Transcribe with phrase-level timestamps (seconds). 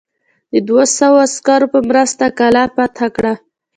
[0.53, 3.33] د دوه سوه عسکرو په مرسته قلا فتح کړه.